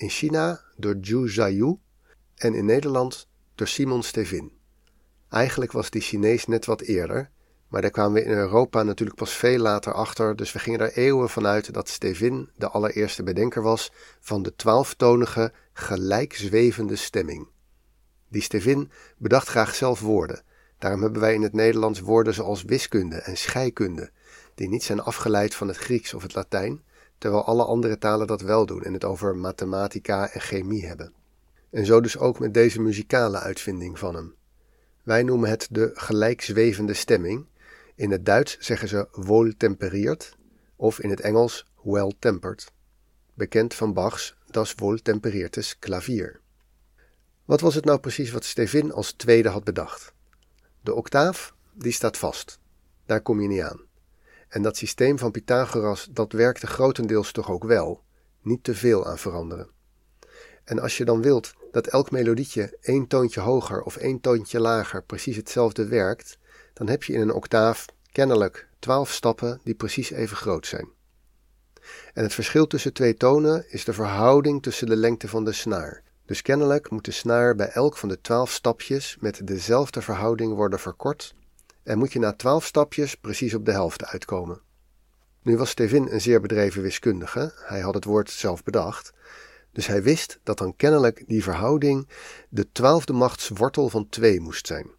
In 0.00 0.08
China 0.08 0.60
door 0.76 0.96
Zhu 1.00 1.28
Zhayu 1.28 1.78
en 2.34 2.54
in 2.54 2.64
Nederland 2.64 3.28
door 3.54 3.68
Simon 3.68 4.02
Stevin. 4.02 4.52
Eigenlijk 5.28 5.72
was 5.72 5.90
die 5.90 6.00
Chinees 6.00 6.46
net 6.46 6.64
wat 6.66 6.80
eerder, 6.80 7.30
maar 7.68 7.82
daar 7.82 7.90
kwamen 7.90 8.12
we 8.12 8.24
in 8.24 8.30
Europa 8.30 8.82
natuurlijk 8.82 9.18
pas 9.18 9.32
veel 9.32 9.58
later 9.58 9.92
achter, 9.92 10.36
dus 10.36 10.52
we 10.52 10.58
gingen 10.58 10.80
er 10.80 10.92
eeuwen 10.92 11.28
vanuit 11.28 11.72
dat 11.72 11.88
Stevin 11.88 12.50
de 12.56 12.68
allereerste 12.68 13.22
bedenker 13.22 13.62
was 13.62 13.92
van 14.20 14.42
de 14.42 14.54
twaalftonige, 14.56 15.52
gelijkzwevende 15.72 16.96
stemming. 16.96 17.48
Die 18.28 18.42
Stevin 18.42 18.90
bedacht 19.16 19.48
graag 19.48 19.74
zelf 19.74 20.00
woorden. 20.00 20.42
Daarom 20.78 21.02
hebben 21.02 21.20
wij 21.20 21.34
in 21.34 21.42
het 21.42 21.52
Nederlands 21.52 22.00
woorden 22.00 22.34
zoals 22.34 22.62
wiskunde 22.62 23.16
en 23.16 23.36
scheikunde, 23.36 24.10
die 24.54 24.68
niet 24.68 24.82
zijn 24.82 25.00
afgeleid 25.00 25.54
van 25.54 25.68
het 25.68 25.76
Grieks 25.76 26.14
of 26.14 26.22
het 26.22 26.34
Latijn, 26.34 26.82
terwijl 27.20 27.44
alle 27.44 27.64
andere 27.64 27.98
talen 27.98 28.26
dat 28.26 28.40
wel 28.40 28.66
doen 28.66 28.82
en 28.82 28.92
het 28.92 29.04
over 29.04 29.36
mathematica 29.36 30.30
en 30.30 30.40
chemie 30.40 30.86
hebben. 30.86 31.12
En 31.70 31.86
zo 31.86 32.00
dus 32.00 32.18
ook 32.18 32.38
met 32.38 32.54
deze 32.54 32.80
muzikale 32.80 33.38
uitvinding 33.38 33.98
van 33.98 34.14
hem. 34.14 34.34
Wij 35.02 35.22
noemen 35.22 35.50
het 35.50 35.68
de 35.70 35.90
gelijkzwevende 35.94 36.94
stemming. 36.94 37.46
In 37.94 38.10
het 38.10 38.26
Duits 38.26 38.58
zeggen 38.58 38.88
ze 38.88 39.08
wohltemperiert 39.12 40.36
of 40.76 41.00
in 41.00 41.10
het 41.10 41.20
Engels 41.20 41.66
well-tempered. 41.82 42.72
Bekend 43.34 43.74
van 43.74 43.92
Bach's 43.92 44.38
Das 44.50 44.74
wohltemperiertes 44.76 45.78
klavier. 45.78 46.40
Wat 47.44 47.60
was 47.60 47.74
het 47.74 47.84
nou 47.84 47.98
precies 47.98 48.30
wat 48.30 48.44
Stevin 48.44 48.92
als 48.92 49.12
tweede 49.12 49.48
had 49.48 49.64
bedacht? 49.64 50.12
De 50.80 50.94
octaaf, 50.94 51.54
die 51.72 51.92
staat 51.92 52.16
vast. 52.16 52.58
Daar 53.06 53.20
kom 53.20 53.40
je 53.40 53.48
niet 53.48 53.62
aan. 53.62 53.89
En 54.50 54.62
dat 54.62 54.76
systeem 54.76 55.18
van 55.18 55.30
Pythagoras, 55.30 56.08
dat 56.10 56.32
werkte 56.32 56.66
grotendeels 56.66 57.32
toch 57.32 57.50
ook 57.50 57.64
wel. 57.64 58.02
Niet 58.42 58.64
te 58.64 58.74
veel 58.74 59.06
aan 59.06 59.18
veranderen. 59.18 59.68
En 60.64 60.78
als 60.78 60.96
je 60.96 61.04
dan 61.04 61.22
wilt 61.22 61.54
dat 61.70 61.86
elk 61.86 62.10
melodietje 62.10 62.76
één 62.80 63.06
toontje 63.06 63.40
hoger 63.40 63.82
of 63.82 63.96
één 63.96 64.20
toontje 64.20 64.60
lager 64.60 65.02
precies 65.02 65.36
hetzelfde 65.36 65.86
werkt, 65.86 66.38
dan 66.72 66.88
heb 66.88 67.02
je 67.02 67.12
in 67.12 67.20
een 67.20 67.32
octaaf 67.32 67.86
kennelijk 68.12 68.68
twaalf 68.78 69.10
stappen 69.12 69.60
die 69.64 69.74
precies 69.74 70.10
even 70.10 70.36
groot 70.36 70.66
zijn. 70.66 70.88
En 72.14 72.22
het 72.22 72.34
verschil 72.34 72.66
tussen 72.66 72.92
twee 72.92 73.14
tonen 73.14 73.64
is 73.68 73.84
de 73.84 73.92
verhouding 73.92 74.62
tussen 74.62 74.86
de 74.86 74.96
lengte 74.96 75.28
van 75.28 75.44
de 75.44 75.52
snaar. 75.52 76.02
Dus 76.26 76.42
kennelijk 76.42 76.90
moet 76.90 77.04
de 77.04 77.10
snaar 77.10 77.54
bij 77.54 77.68
elk 77.68 77.96
van 77.96 78.08
de 78.08 78.20
twaalf 78.20 78.50
stapjes 78.50 79.16
met 79.20 79.46
dezelfde 79.46 80.02
verhouding 80.02 80.54
worden 80.54 80.78
verkort 80.78 81.34
en 81.90 81.98
moet 81.98 82.12
je 82.12 82.18
na 82.18 82.32
twaalf 82.32 82.64
stapjes 82.64 83.14
precies 83.14 83.54
op 83.54 83.64
de 83.64 83.70
helft 83.70 84.04
uitkomen. 84.04 84.60
Nu 85.42 85.56
was 85.56 85.70
Stevin 85.70 86.08
een 86.10 86.20
zeer 86.20 86.40
bedreven 86.40 86.82
wiskundige, 86.82 87.52
hij 87.56 87.80
had 87.80 87.94
het 87.94 88.04
woord 88.04 88.30
zelf 88.30 88.62
bedacht, 88.62 89.12
dus 89.72 89.86
hij 89.86 90.02
wist 90.02 90.40
dat 90.42 90.58
dan 90.58 90.76
kennelijk 90.76 91.24
die 91.26 91.42
verhouding 91.42 92.08
de 92.48 92.72
twaalfde 92.72 93.12
machtswortel 93.12 93.88
van 93.88 94.08
2 94.08 94.40
moest 94.40 94.66
zijn. 94.66 94.90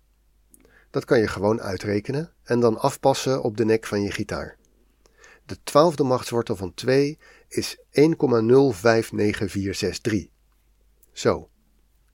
Dat 0.90 1.06
kan 1.06 1.20
je 1.20 1.28
gewoon 1.28 1.62
uitrekenen 1.62 2.34
en 2.44 2.60
dan 2.60 2.80
afpassen 2.80 3.44
op 3.44 3.58
de 3.58 3.66
nek 3.66 3.86
van 3.86 4.02
je 4.02 4.12
gitaar. 4.12 4.58
De 5.46 5.58
twaalfde 5.64 6.04
machtswortel 6.04 6.56
van 6.56 6.74
2 6.74 7.20
is 7.48 7.78
1,059463. 7.78 7.84
Zo, 11.12 11.50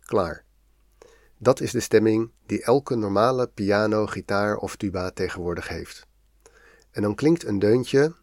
klaar. 0.05 0.47
Dat 1.39 1.60
is 1.60 1.72
de 1.72 1.79
stemming 1.79 2.32
die 2.46 2.63
elke 2.63 2.96
normale 2.96 3.48
piano, 3.48 4.06
gitaar 4.06 4.58
of 4.58 4.75
tuba 4.75 5.12
tegenwoordig 5.12 5.67
heeft. 5.67 6.08
En 6.91 7.01
dan 7.01 7.15
klinkt 7.15 7.44
een 7.44 7.60
deuntje. 7.60 8.15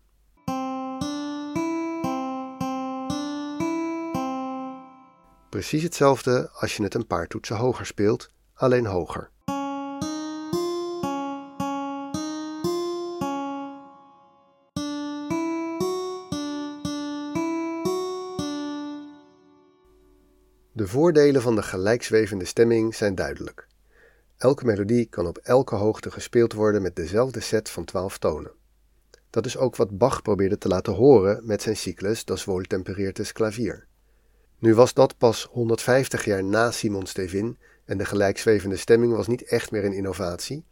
Precies 5.48 5.82
hetzelfde 5.82 6.50
als 6.50 6.76
je 6.76 6.82
het 6.82 6.94
een 6.94 7.06
paar 7.06 7.26
toetsen 7.26 7.56
hoger 7.56 7.86
speelt, 7.86 8.30
alleen 8.54 8.86
hoger. 8.86 9.30
De 20.84 20.90
voordelen 20.90 21.42
van 21.42 21.54
de 21.54 21.62
gelijkzwevende 21.62 22.44
stemming 22.44 22.94
zijn 22.94 23.14
duidelijk. 23.14 23.66
Elke 24.36 24.64
melodie 24.64 25.06
kan 25.06 25.26
op 25.26 25.38
elke 25.38 25.74
hoogte 25.74 26.10
gespeeld 26.10 26.52
worden 26.52 26.82
met 26.82 26.96
dezelfde 26.96 27.40
set 27.40 27.70
van 27.70 27.84
12 27.84 28.18
tonen. 28.18 28.52
Dat 29.30 29.46
is 29.46 29.56
ook 29.56 29.76
wat 29.76 29.98
Bach 29.98 30.22
probeerde 30.22 30.58
te 30.58 30.68
laten 30.68 30.92
horen 30.92 31.46
met 31.46 31.62
zijn 31.62 31.76
cyclus 31.76 32.24
Das 32.24 32.44
Wohltemperiertes 32.44 33.32
Klavier. 33.32 33.86
Nu 34.58 34.74
was 34.74 34.94
dat 34.94 35.18
pas 35.18 35.48
150 35.50 36.24
jaar 36.24 36.44
na 36.44 36.70
Simon 36.70 37.06
Stevin 37.06 37.58
en 37.84 37.98
de 37.98 38.04
gelijkzwevende 38.04 38.76
stemming 38.76 39.12
was 39.12 39.26
niet 39.26 39.42
echt 39.42 39.70
meer 39.70 39.84
een 39.84 39.96
innovatie, 39.96 40.64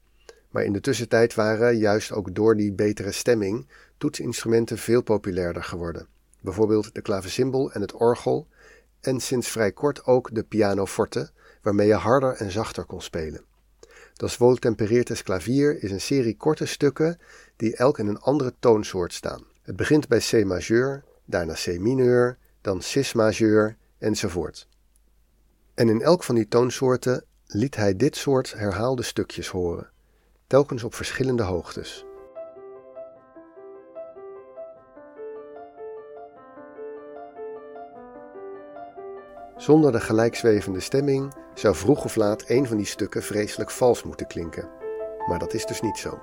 maar 0.51 0.65
in 0.65 0.73
de 0.73 0.81
tussentijd 0.81 1.35
waren, 1.35 1.77
juist 1.77 2.13
ook 2.13 2.35
door 2.35 2.57
die 2.57 2.73
betere 2.73 3.13
stemming, 3.13 3.69
toetsinstrumenten 3.99 4.79
veel 4.79 5.03
populairder 5.03 5.65
geworden. 5.65 6.07
Bijvoorbeeld 6.41 6.95
de 6.95 7.03
klavecimbal 7.03 7.73
en 7.73 7.81
het 7.81 7.93
orgel 7.93 8.47
en 9.03 9.21
sinds 9.21 9.49
vrij 9.49 9.73
kort 9.73 10.05
ook 10.05 10.35
de 10.35 10.43
pianoforte, 10.43 11.31
waarmee 11.63 11.87
je 11.87 11.95
harder 11.95 12.35
en 12.35 12.51
zachter 12.51 12.85
kon 12.85 13.03
spelen. 13.03 13.45
Das 14.13 14.37
Wohltemperiertes 14.37 15.23
Klavier 15.23 15.83
is 15.83 15.91
een 15.91 16.01
serie 16.01 16.37
korte 16.37 16.67
stukken 16.67 17.19
die 17.57 17.77
elk 17.77 17.99
in 17.99 18.07
een 18.07 18.21
andere 18.21 18.55
toonsoort 18.59 19.13
staan. 19.13 19.45
Het 19.63 19.77
begint 19.77 20.09
bij 20.09 20.19
C 20.19 20.45
majeur, 20.45 21.05
daarna 21.25 21.55
C 21.55 21.79
mineur, 21.79 22.39
dan 22.61 22.83
Cis 22.83 23.13
majeur 23.13 23.77
enzovoort. 23.99 24.69
En 25.75 25.89
in 25.89 26.03
elk 26.03 26.25
van 26.25 26.35
die 26.35 26.49
toonsoorten 26.49 27.25
liet 27.47 27.77
hij 27.77 27.97
dit 27.97 28.17
soort 28.17 28.53
herhaalde 28.53 29.03
stukjes 29.03 29.49
horen, 29.49 29.91
telkens 30.47 30.85
op 30.85 30.95
verschillende 30.95 31.43
hoogtes. 31.43 32.05
Zonder 39.63 39.93
de 39.93 40.01
gelijkzwevende 40.01 40.81
stemming 40.81 41.35
zou 41.55 41.75
vroeg 41.75 42.05
of 42.05 42.17
laat 42.17 42.45
een 42.47 42.67
van 42.67 42.77
die 42.77 42.87
stukken 42.87 43.23
vreselijk 43.23 43.71
vals 43.71 44.03
moeten 44.03 44.27
klinken. 44.27 44.69
Maar 45.29 45.39
dat 45.39 45.55
is 45.55 45.67
dus 45.67 45.81
niet 45.81 45.99
zo. 45.99 46.21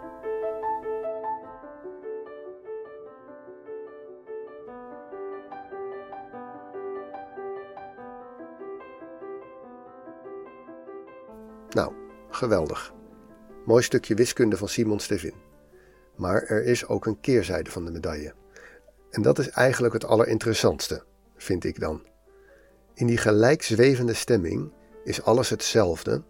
Nou, 11.69 11.93
geweldig. 12.29 12.93
Mooi 13.65 13.83
stukje 13.83 14.15
wiskunde 14.15 14.57
van 14.57 14.69
Simon 14.69 14.99
Stevin. 14.99 15.35
Maar 16.15 16.43
er 16.43 16.65
is 16.65 16.87
ook 16.87 17.05
een 17.05 17.19
keerzijde 17.19 17.71
van 17.71 17.85
de 17.85 17.91
medaille. 17.91 18.33
En 19.09 19.21
dat 19.21 19.39
is 19.39 19.49
eigenlijk 19.49 19.93
het 19.93 20.05
allerinteressantste, 20.05 21.03
vind 21.35 21.63
ik 21.63 21.79
dan. 21.79 22.08
In 22.99 23.07
die 23.07 23.17
gelijkzwevende 23.17 24.13
stemming 24.13 24.71
is 25.03 25.21
alles 25.21 25.49
hetzelfde, 25.49 26.23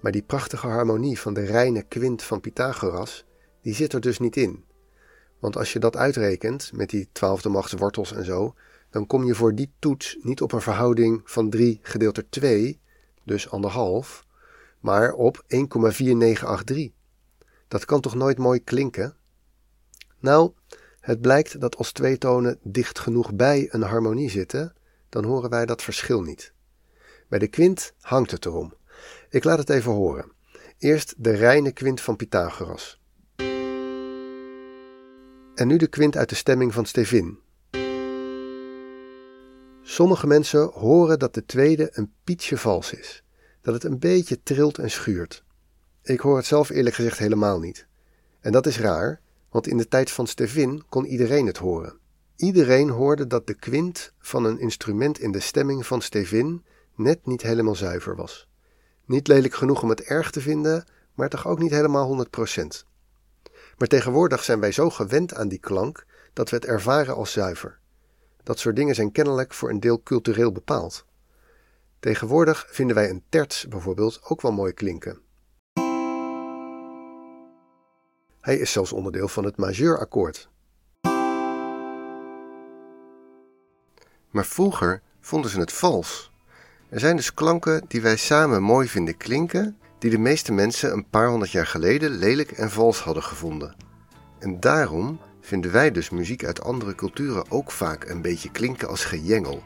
maar 0.00 0.12
die 0.12 0.22
prachtige 0.22 0.66
harmonie 0.66 1.20
van 1.20 1.34
de 1.34 1.44
reine 1.44 1.82
kwint 1.82 2.22
van 2.22 2.40
Pythagoras, 2.40 3.24
die 3.62 3.74
zit 3.74 3.92
er 3.92 4.00
dus 4.00 4.18
niet 4.18 4.36
in. 4.36 4.64
Want 5.38 5.56
als 5.56 5.72
je 5.72 5.78
dat 5.78 5.96
uitrekent 5.96 6.70
met 6.74 6.90
die 6.90 7.08
twaalfde 7.12 7.48
machtswortels 7.48 8.12
en 8.12 8.24
zo, 8.24 8.54
dan 8.90 9.06
kom 9.06 9.24
je 9.24 9.34
voor 9.34 9.54
die 9.54 9.72
toets 9.78 10.18
niet 10.20 10.40
op 10.42 10.52
een 10.52 10.60
verhouding 10.60 11.20
van 11.24 11.50
3 11.50 11.78
gedeeld 11.82 12.14
door 12.14 12.28
2, 12.28 12.80
dus 13.24 13.50
anderhalf, 13.50 14.26
maar 14.80 15.12
op 15.12 15.44
1,4983. 15.46 16.92
Dat 17.68 17.84
kan 17.84 18.00
toch 18.00 18.14
nooit 18.14 18.38
mooi 18.38 18.64
klinken? 18.64 19.16
Nou, 20.18 20.52
het 21.00 21.20
blijkt 21.20 21.60
dat 21.60 21.76
als 21.76 21.92
twee 21.92 22.18
tonen 22.18 22.58
dicht 22.62 22.98
genoeg 22.98 23.34
bij 23.34 23.68
een 23.70 23.82
harmonie 23.82 24.30
zitten, 24.30 24.74
dan 25.12 25.24
horen 25.24 25.50
wij 25.50 25.66
dat 25.66 25.82
verschil 25.82 26.22
niet. 26.22 26.52
Bij 27.28 27.38
de 27.38 27.48
kwint 27.48 27.92
hangt 28.00 28.30
het 28.30 28.46
erom. 28.46 28.74
Ik 29.28 29.44
laat 29.44 29.58
het 29.58 29.70
even 29.70 29.92
horen. 29.92 30.32
Eerst 30.78 31.14
de 31.16 31.30
reine 31.30 31.72
kwint 31.72 32.00
van 32.00 32.16
Pythagoras. 32.16 33.00
En 35.54 35.66
nu 35.66 35.76
de 35.76 35.86
kwint 35.86 36.16
uit 36.16 36.28
de 36.28 36.34
stemming 36.34 36.72
van 36.72 36.86
Stevin. 36.86 37.38
Sommige 39.82 40.26
mensen 40.26 40.70
horen 40.70 41.18
dat 41.18 41.34
de 41.34 41.44
tweede 41.44 41.90
een 41.92 42.12
pietje 42.24 42.56
vals 42.56 42.92
is, 42.92 43.24
dat 43.60 43.74
het 43.74 43.84
een 43.84 43.98
beetje 43.98 44.42
trilt 44.42 44.78
en 44.78 44.90
schuurt. 44.90 45.44
Ik 46.02 46.20
hoor 46.20 46.36
het 46.36 46.46
zelf 46.46 46.68
eerlijk 46.68 46.94
gezegd 46.94 47.18
helemaal 47.18 47.58
niet. 47.58 47.86
En 48.40 48.52
dat 48.52 48.66
is 48.66 48.78
raar, 48.78 49.20
want 49.50 49.66
in 49.66 49.76
de 49.76 49.88
tijd 49.88 50.10
van 50.10 50.26
Stevin 50.26 50.82
kon 50.88 51.04
iedereen 51.04 51.46
het 51.46 51.58
horen. 51.58 52.00
Iedereen 52.42 52.88
hoorde 52.88 53.26
dat 53.26 53.46
de 53.46 53.54
kwint 53.54 54.12
van 54.18 54.44
een 54.44 54.58
instrument 54.58 55.18
in 55.18 55.32
de 55.32 55.40
stemming 55.40 55.86
van 55.86 56.02
Stevin 56.02 56.64
net 56.94 57.26
niet 57.26 57.42
helemaal 57.42 57.74
zuiver 57.74 58.16
was. 58.16 58.48
Niet 59.04 59.26
lelijk 59.26 59.54
genoeg 59.54 59.82
om 59.82 59.88
het 59.88 60.00
erg 60.00 60.30
te 60.30 60.40
vinden, 60.40 60.84
maar 61.14 61.28
toch 61.28 61.46
ook 61.46 61.58
niet 61.58 61.70
helemaal 61.70 62.26
100%. 62.26 62.28
Maar 63.78 63.88
tegenwoordig 63.88 64.44
zijn 64.44 64.60
wij 64.60 64.72
zo 64.72 64.90
gewend 64.90 65.34
aan 65.34 65.48
die 65.48 65.58
klank 65.58 66.06
dat 66.32 66.50
we 66.50 66.56
het 66.56 66.64
ervaren 66.64 67.14
als 67.14 67.32
zuiver. 67.32 67.78
Dat 68.42 68.58
soort 68.58 68.76
dingen 68.76 68.94
zijn 68.94 69.12
kennelijk 69.12 69.54
voor 69.54 69.70
een 69.70 69.80
deel 69.80 70.02
cultureel 70.02 70.52
bepaald. 70.52 71.06
Tegenwoordig 72.00 72.66
vinden 72.68 72.96
wij 72.96 73.10
een 73.10 73.24
terts 73.28 73.68
bijvoorbeeld 73.68 74.20
ook 74.22 74.40
wel 74.40 74.52
mooi 74.52 74.72
klinken. 74.72 75.20
Hij 78.40 78.56
is 78.58 78.72
zelfs 78.72 78.92
onderdeel 78.92 79.28
van 79.28 79.44
het 79.44 79.56
majeurakkoord, 79.56 80.50
Maar 84.32 84.46
vroeger 84.46 85.00
vonden 85.20 85.50
ze 85.50 85.60
het 85.60 85.72
vals. 85.72 86.30
Er 86.88 87.00
zijn 87.00 87.16
dus 87.16 87.34
klanken 87.34 87.84
die 87.88 88.00
wij 88.00 88.16
samen 88.16 88.62
mooi 88.62 88.88
vinden 88.88 89.16
klinken, 89.16 89.76
die 89.98 90.10
de 90.10 90.18
meeste 90.18 90.52
mensen 90.52 90.92
een 90.92 91.08
paar 91.08 91.28
honderd 91.28 91.50
jaar 91.50 91.66
geleden 91.66 92.10
lelijk 92.10 92.50
en 92.50 92.70
vals 92.70 93.00
hadden 93.00 93.22
gevonden. 93.22 93.76
En 94.38 94.60
daarom 94.60 95.20
vinden 95.40 95.72
wij 95.72 95.90
dus 95.90 96.10
muziek 96.10 96.44
uit 96.44 96.62
andere 96.62 96.94
culturen 96.94 97.50
ook 97.50 97.70
vaak 97.70 98.04
een 98.04 98.22
beetje 98.22 98.50
klinken 98.50 98.88
als 98.88 99.04
gejengel. 99.04 99.62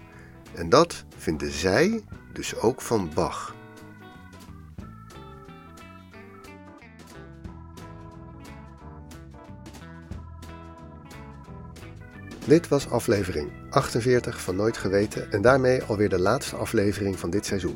En 0.54 0.68
dat 0.68 1.04
vinden 1.16 1.50
zij 1.50 2.04
dus 2.32 2.56
ook 2.56 2.80
van 2.80 3.10
Bach. 3.14 3.54
Dit 12.46 12.68
was 12.68 12.90
aflevering 12.90 13.50
48 13.70 14.40
van 14.40 14.56
Nooit 14.56 14.76
Geweten 14.76 15.32
en 15.32 15.42
daarmee 15.42 15.82
alweer 15.82 16.08
de 16.08 16.18
laatste 16.18 16.56
aflevering 16.56 17.18
van 17.18 17.30
dit 17.30 17.46
seizoen. 17.46 17.74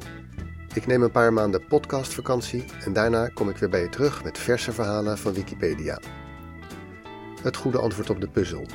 Ik 0.74 0.86
neem 0.86 1.02
een 1.02 1.10
paar 1.10 1.32
maanden 1.32 1.66
podcastvakantie 1.66 2.64
en 2.84 2.92
daarna 2.92 3.28
kom 3.28 3.48
ik 3.48 3.56
weer 3.56 3.68
bij 3.68 3.80
je 3.80 3.88
terug 3.88 4.24
met 4.24 4.38
verse 4.38 4.72
verhalen 4.72 5.18
van 5.18 5.32
Wikipedia. 5.32 6.00
Het 7.42 7.56
goede 7.56 7.78
antwoord 7.78 8.10
op 8.10 8.20
de 8.20 8.28
puzzel. 8.28 8.66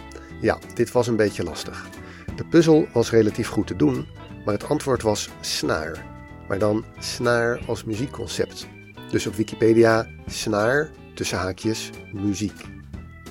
Ja, 0.41 0.57
dit 0.73 0.91
was 0.91 1.07
een 1.07 1.15
beetje 1.15 1.43
lastig. 1.43 1.87
De 2.35 2.45
puzzel 2.45 2.87
was 2.93 3.11
relatief 3.11 3.47
goed 3.47 3.67
te 3.67 3.75
doen, 3.75 4.07
maar 4.45 4.53
het 4.53 4.69
antwoord 4.69 5.01
was 5.01 5.29
snaar. 5.41 6.05
Maar 6.47 6.59
dan 6.59 6.85
snaar 6.99 7.59
als 7.67 7.83
muziekconcept. 7.83 8.67
Dus 9.11 9.27
op 9.27 9.35
Wikipedia 9.35 10.07
snaar 10.27 10.89
tussen 11.13 11.37
haakjes 11.37 11.89
muziek. 12.13 12.61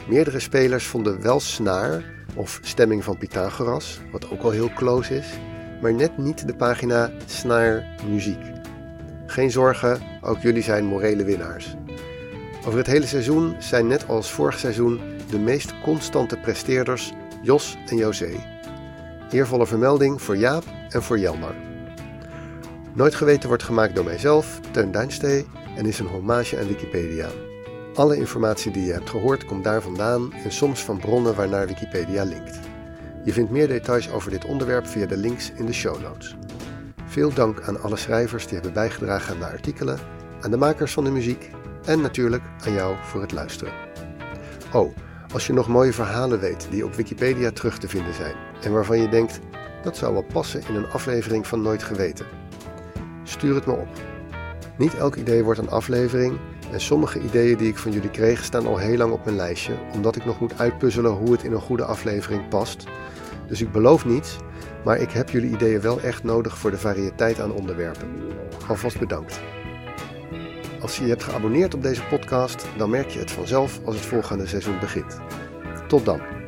Meerdere 0.08 0.40
spelers 0.40 0.86
vonden 0.86 1.22
wel 1.22 1.40
snaar 1.40 2.13
of 2.34 2.58
stemming 2.62 3.04
van 3.04 3.18
Pythagoras, 3.18 4.00
wat 4.12 4.30
ook 4.30 4.42
al 4.42 4.50
heel 4.50 4.70
close 4.72 5.16
is, 5.16 5.26
maar 5.80 5.94
net 5.94 6.18
niet 6.18 6.46
de 6.46 6.54
pagina 6.54 7.10
snaar 7.26 7.84
muziek. 8.08 8.42
Geen 9.26 9.50
zorgen, 9.50 10.00
ook 10.20 10.38
jullie 10.38 10.62
zijn 10.62 10.84
morele 10.84 11.24
winnaars. 11.24 11.74
Over 12.66 12.78
het 12.78 12.86
hele 12.86 13.06
seizoen 13.06 13.54
zijn 13.58 13.86
net 13.86 14.08
als 14.08 14.30
vorig 14.30 14.58
seizoen 14.58 15.00
de 15.30 15.38
meest 15.38 15.80
constante 15.82 16.36
presteerders 16.36 17.12
Jos 17.42 17.76
en 17.86 17.96
José. 17.96 18.30
Eervolle 19.30 19.66
vermelding 19.66 20.22
voor 20.22 20.36
Jaap 20.36 20.64
en 20.88 21.02
voor 21.02 21.18
Jelmar. 21.18 21.54
Nooit 22.94 23.14
geweten 23.14 23.48
wordt 23.48 23.62
gemaakt 23.62 23.94
door 23.94 24.04
mijzelf, 24.04 24.60
Teun 24.70 24.90
Duinstee, 24.90 25.46
en 25.76 25.86
is 25.86 25.98
een 25.98 26.06
hommage 26.06 26.58
aan 26.58 26.66
Wikipedia. 26.66 27.28
Alle 27.94 28.16
informatie 28.16 28.70
die 28.70 28.84
je 28.84 28.92
hebt 28.92 29.10
gehoord 29.10 29.44
komt 29.44 29.64
daar 29.64 29.82
vandaan 29.82 30.32
en 30.32 30.52
soms 30.52 30.84
van 30.84 30.98
bronnen 30.98 31.34
waarnaar 31.34 31.66
Wikipedia 31.66 32.24
linkt. 32.24 32.58
Je 33.24 33.32
vindt 33.32 33.50
meer 33.50 33.68
details 33.68 34.10
over 34.10 34.30
dit 34.30 34.44
onderwerp 34.44 34.86
via 34.86 35.06
de 35.06 35.16
links 35.16 35.52
in 35.52 35.66
de 35.66 35.72
show 35.72 36.02
notes. 36.02 36.36
Veel 37.06 37.34
dank 37.34 37.62
aan 37.62 37.80
alle 37.82 37.96
schrijvers 37.96 38.44
die 38.44 38.54
hebben 38.54 38.72
bijgedragen 38.72 39.34
aan 39.34 39.40
de 39.40 39.46
artikelen, 39.46 39.98
aan 40.40 40.50
de 40.50 40.56
makers 40.56 40.92
van 40.92 41.04
de 41.04 41.10
muziek 41.10 41.50
en 41.84 42.00
natuurlijk 42.00 42.42
aan 42.66 42.72
jou 42.72 42.96
voor 43.02 43.20
het 43.20 43.32
luisteren. 43.32 43.72
Oh, 44.72 44.96
als 45.32 45.46
je 45.46 45.52
nog 45.52 45.68
mooie 45.68 45.92
verhalen 45.92 46.40
weet 46.40 46.66
die 46.70 46.84
op 46.84 46.94
Wikipedia 46.94 47.50
terug 47.50 47.78
te 47.78 47.88
vinden 47.88 48.14
zijn 48.14 48.34
en 48.60 48.72
waarvan 48.72 49.00
je 49.00 49.08
denkt 49.08 49.40
dat 49.82 49.96
zou 49.96 50.12
wel 50.12 50.26
passen 50.32 50.62
in 50.68 50.74
een 50.74 50.90
aflevering 50.90 51.46
van 51.46 51.62
Nooit 51.62 51.82
Geweten, 51.82 52.26
stuur 53.22 53.54
het 53.54 53.66
me 53.66 53.72
op. 53.72 53.88
Niet 54.78 54.94
elk 54.94 55.16
idee 55.16 55.44
wordt 55.44 55.60
een 55.60 55.70
aflevering 55.70 56.38
en 56.72 56.80
sommige 56.80 57.20
ideeën 57.20 57.56
die 57.56 57.68
ik 57.68 57.78
van 57.78 57.92
jullie 57.92 58.10
kreeg 58.10 58.44
staan 58.44 58.66
al 58.66 58.78
heel 58.78 58.96
lang 58.96 59.12
op 59.12 59.24
mijn 59.24 59.36
lijstje, 59.36 59.72
omdat 59.92 60.16
ik 60.16 60.24
nog 60.24 60.40
moet 60.40 60.58
uitpuzzelen 60.58 61.12
hoe 61.12 61.32
het 61.32 61.42
in 61.42 61.52
een 61.52 61.60
goede 61.60 61.84
aflevering 61.84 62.48
past. 62.48 62.84
Dus 63.46 63.60
ik 63.60 63.72
beloof 63.72 64.04
niets, 64.04 64.36
maar 64.84 65.00
ik 65.00 65.10
heb 65.10 65.30
jullie 65.30 65.50
ideeën 65.50 65.80
wel 65.80 66.00
echt 66.00 66.24
nodig 66.24 66.58
voor 66.58 66.70
de 66.70 66.78
variëteit 66.78 67.40
aan 67.40 67.52
onderwerpen. 67.52 68.08
Alvast 68.68 68.98
bedankt. 68.98 69.40
Als 70.80 70.96
je 70.96 71.02
je 71.02 71.08
hebt 71.08 71.22
geabonneerd 71.22 71.74
op 71.74 71.82
deze 71.82 72.02
podcast, 72.02 72.66
dan 72.76 72.90
merk 72.90 73.08
je 73.08 73.18
het 73.18 73.30
vanzelf 73.30 73.80
als 73.84 73.94
het 73.94 74.04
volgende 74.04 74.46
seizoen 74.46 74.80
begint. 74.80 75.18
Tot 75.88 76.04
dan. 76.04 76.43